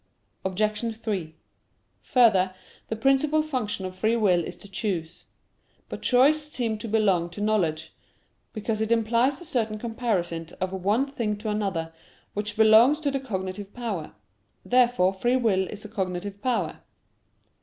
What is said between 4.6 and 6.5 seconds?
choose. But choice